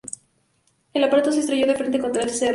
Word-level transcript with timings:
El 0.93 1.03
aparato 1.03 1.31
se 1.31 1.41
estrelló 1.41 1.67
de 1.67 1.75
frente 1.75 1.99
contra 1.99 2.23
el 2.23 2.31
cerro. 2.31 2.49